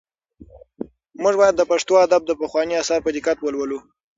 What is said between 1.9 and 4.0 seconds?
ادب پخواني اثار په دقت ولولو.